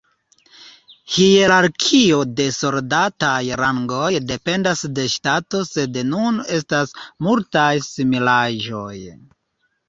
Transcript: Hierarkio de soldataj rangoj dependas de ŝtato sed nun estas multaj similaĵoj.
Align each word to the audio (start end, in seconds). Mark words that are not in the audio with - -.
Hierarkio 1.15 2.21
de 2.39 2.47
soldataj 2.55 3.41
rangoj 3.61 4.07
dependas 4.31 4.81
de 5.01 5.05
ŝtato 5.17 5.61
sed 5.73 6.01
nun 6.09 6.41
estas 6.57 6.97
multaj 7.29 7.69
similaĵoj. 7.91 8.97